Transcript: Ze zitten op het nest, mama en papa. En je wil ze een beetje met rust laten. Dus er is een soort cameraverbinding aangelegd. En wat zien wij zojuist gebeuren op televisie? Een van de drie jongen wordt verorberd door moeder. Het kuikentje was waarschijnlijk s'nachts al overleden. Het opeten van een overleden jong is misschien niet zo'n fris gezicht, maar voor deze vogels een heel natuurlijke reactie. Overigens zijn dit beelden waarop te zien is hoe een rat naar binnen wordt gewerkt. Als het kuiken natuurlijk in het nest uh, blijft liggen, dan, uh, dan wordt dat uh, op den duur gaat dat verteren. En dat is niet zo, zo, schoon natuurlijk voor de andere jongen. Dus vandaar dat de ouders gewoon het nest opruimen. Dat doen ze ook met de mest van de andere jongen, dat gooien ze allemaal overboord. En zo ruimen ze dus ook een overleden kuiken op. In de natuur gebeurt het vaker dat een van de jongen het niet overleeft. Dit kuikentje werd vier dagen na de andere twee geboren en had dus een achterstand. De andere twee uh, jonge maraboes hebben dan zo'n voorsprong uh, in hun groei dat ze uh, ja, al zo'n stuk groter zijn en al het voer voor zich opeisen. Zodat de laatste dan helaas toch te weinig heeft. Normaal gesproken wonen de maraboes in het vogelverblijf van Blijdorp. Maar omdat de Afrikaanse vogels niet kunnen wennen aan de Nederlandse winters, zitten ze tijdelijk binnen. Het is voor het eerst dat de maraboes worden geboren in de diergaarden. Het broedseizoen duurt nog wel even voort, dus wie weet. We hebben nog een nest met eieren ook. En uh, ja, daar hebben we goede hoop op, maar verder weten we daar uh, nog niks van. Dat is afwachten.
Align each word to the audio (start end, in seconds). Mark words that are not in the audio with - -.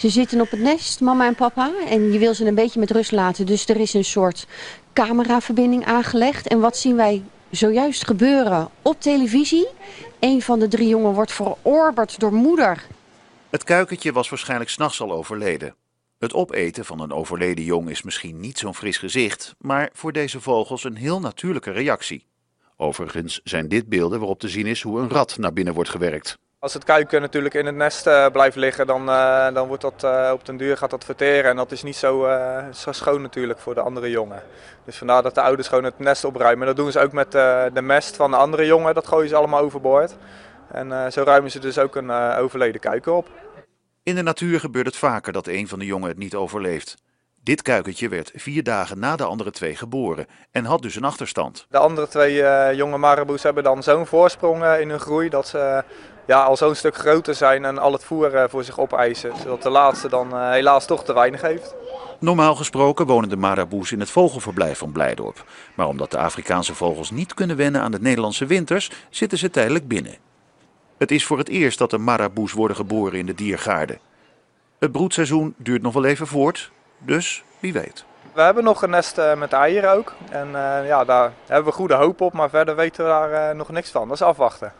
Ze 0.00 0.08
zitten 0.08 0.40
op 0.40 0.50
het 0.50 0.60
nest, 0.60 1.00
mama 1.00 1.26
en 1.26 1.34
papa. 1.34 1.72
En 1.88 2.12
je 2.12 2.18
wil 2.18 2.34
ze 2.34 2.46
een 2.46 2.54
beetje 2.54 2.80
met 2.80 2.90
rust 2.90 3.12
laten. 3.12 3.46
Dus 3.46 3.68
er 3.68 3.76
is 3.76 3.94
een 3.94 4.04
soort 4.04 4.46
cameraverbinding 4.92 5.84
aangelegd. 5.84 6.48
En 6.48 6.60
wat 6.60 6.76
zien 6.76 6.96
wij 6.96 7.22
zojuist 7.50 8.06
gebeuren 8.06 8.68
op 8.82 9.00
televisie? 9.00 9.68
Een 10.20 10.42
van 10.42 10.58
de 10.58 10.68
drie 10.68 10.88
jongen 10.88 11.12
wordt 11.12 11.32
verorberd 11.32 12.20
door 12.20 12.32
moeder. 12.32 12.86
Het 13.50 13.64
kuikentje 13.64 14.12
was 14.12 14.28
waarschijnlijk 14.28 14.70
s'nachts 14.70 15.00
al 15.00 15.12
overleden. 15.12 15.74
Het 16.18 16.34
opeten 16.34 16.84
van 16.84 17.00
een 17.00 17.12
overleden 17.12 17.64
jong 17.64 17.90
is 17.90 18.02
misschien 18.02 18.40
niet 18.40 18.58
zo'n 18.58 18.74
fris 18.74 18.98
gezicht, 18.98 19.54
maar 19.58 19.90
voor 19.92 20.12
deze 20.12 20.40
vogels 20.40 20.84
een 20.84 20.96
heel 20.96 21.20
natuurlijke 21.20 21.70
reactie. 21.70 22.26
Overigens 22.76 23.40
zijn 23.44 23.68
dit 23.68 23.88
beelden 23.88 24.18
waarop 24.18 24.40
te 24.40 24.48
zien 24.48 24.66
is 24.66 24.82
hoe 24.82 25.00
een 25.00 25.10
rat 25.10 25.36
naar 25.38 25.52
binnen 25.52 25.74
wordt 25.74 25.90
gewerkt. 25.90 26.38
Als 26.62 26.74
het 26.74 26.84
kuiken 26.84 27.20
natuurlijk 27.20 27.54
in 27.54 27.66
het 27.66 27.74
nest 27.74 28.06
uh, 28.06 28.26
blijft 28.26 28.56
liggen, 28.56 28.86
dan, 28.86 29.08
uh, 29.08 29.54
dan 29.54 29.68
wordt 29.68 29.82
dat 29.82 30.02
uh, 30.04 30.30
op 30.32 30.44
den 30.44 30.56
duur 30.56 30.76
gaat 30.76 30.90
dat 30.90 31.04
verteren. 31.04 31.50
En 31.50 31.56
dat 31.56 31.72
is 31.72 31.82
niet 31.82 31.96
zo, 31.96 32.28
zo, 32.72 32.92
schoon 32.92 33.22
natuurlijk 33.22 33.58
voor 33.58 33.74
de 33.74 33.80
andere 33.80 34.10
jongen. 34.10 34.42
Dus 34.84 34.96
vandaar 34.96 35.22
dat 35.22 35.34
de 35.34 35.40
ouders 35.40 35.68
gewoon 35.68 35.84
het 35.84 35.98
nest 35.98 36.24
opruimen. 36.24 36.66
Dat 36.66 36.76
doen 36.76 36.92
ze 36.92 37.00
ook 37.00 37.12
met 37.12 37.32
de 37.32 37.82
mest 37.82 38.16
van 38.16 38.30
de 38.30 38.36
andere 38.36 38.66
jongen, 38.66 38.94
dat 38.94 39.06
gooien 39.06 39.28
ze 39.28 39.36
allemaal 39.36 39.60
overboord. 39.60 40.16
En 40.72 41.12
zo 41.12 41.22
ruimen 41.22 41.50
ze 41.50 41.58
dus 41.58 41.78
ook 41.78 41.96
een 41.96 42.10
overleden 42.10 42.80
kuiken 42.80 43.14
op. 43.14 43.28
In 44.02 44.14
de 44.14 44.22
natuur 44.22 44.60
gebeurt 44.60 44.86
het 44.86 44.96
vaker 44.96 45.32
dat 45.32 45.46
een 45.46 45.68
van 45.68 45.78
de 45.78 45.86
jongen 45.86 46.08
het 46.08 46.18
niet 46.18 46.34
overleeft. 46.34 46.96
Dit 47.42 47.62
kuikentje 47.62 48.08
werd 48.08 48.32
vier 48.34 48.62
dagen 48.62 48.98
na 48.98 49.16
de 49.16 49.24
andere 49.24 49.50
twee 49.50 49.76
geboren 49.76 50.26
en 50.50 50.64
had 50.64 50.82
dus 50.82 50.96
een 50.96 51.04
achterstand. 51.04 51.66
De 51.70 51.78
andere 51.78 52.08
twee 52.08 52.34
uh, 52.34 52.72
jonge 52.72 52.98
maraboes 52.98 53.42
hebben 53.42 53.62
dan 53.62 53.82
zo'n 53.82 54.06
voorsprong 54.06 54.62
uh, 54.62 54.80
in 54.80 54.90
hun 54.90 55.00
groei 55.00 55.28
dat 55.28 55.48
ze 55.48 55.58
uh, 55.58 55.92
ja, 56.26 56.42
al 56.42 56.56
zo'n 56.56 56.74
stuk 56.74 56.96
groter 56.96 57.34
zijn 57.34 57.64
en 57.64 57.78
al 57.78 57.92
het 57.92 58.04
voer 58.04 58.46
voor 58.50 58.64
zich 58.64 58.78
opeisen. 58.78 59.32
Zodat 59.42 59.62
de 59.62 59.70
laatste 59.70 60.08
dan 60.08 60.50
helaas 60.50 60.86
toch 60.86 61.04
te 61.04 61.12
weinig 61.12 61.42
heeft. 61.42 61.74
Normaal 62.18 62.54
gesproken 62.54 63.06
wonen 63.06 63.28
de 63.28 63.36
maraboes 63.36 63.92
in 63.92 64.00
het 64.00 64.10
vogelverblijf 64.10 64.78
van 64.78 64.92
Blijdorp. 64.92 65.44
Maar 65.74 65.86
omdat 65.86 66.10
de 66.10 66.18
Afrikaanse 66.18 66.74
vogels 66.74 67.10
niet 67.10 67.34
kunnen 67.34 67.56
wennen 67.56 67.80
aan 67.80 67.90
de 67.90 68.00
Nederlandse 68.00 68.46
winters, 68.46 68.90
zitten 69.10 69.38
ze 69.38 69.50
tijdelijk 69.50 69.88
binnen. 69.88 70.16
Het 70.98 71.10
is 71.10 71.24
voor 71.24 71.38
het 71.38 71.48
eerst 71.48 71.78
dat 71.78 71.90
de 71.90 71.98
maraboes 71.98 72.52
worden 72.52 72.76
geboren 72.76 73.18
in 73.18 73.26
de 73.26 73.34
diergaarden. 73.34 73.98
Het 74.78 74.92
broedseizoen 74.92 75.54
duurt 75.56 75.82
nog 75.82 75.92
wel 75.92 76.04
even 76.04 76.26
voort, 76.26 76.70
dus 77.00 77.44
wie 77.58 77.72
weet. 77.72 78.04
We 78.32 78.40
hebben 78.40 78.64
nog 78.64 78.82
een 78.82 78.90
nest 78.90 79.20
met 79.36 79.52
eieren 79.52 79.92
ook. 79.92 80.14
En 80.30 80.48
uh, 80.48 80.86
ja, 80.86 81.04
daar 81.04 81.32
hebben 81.46 81.70
we 81.70 81.76
goede 81.76 81.94
hoop 81.94 82.20
op, 82.20 82.32
maar 82.32 82.50
verder 82.50 82.76
weten 82.76 83.04
we 83.04 83.10
daar 83.10 83.50
uh, 83.50 83.56
nog 83.56 83.68
niks 83.68 83.90
van. 83.90 84.08
Dat 84.08 84.16
is 84.16 84.22
afwachten. 84.22 84.72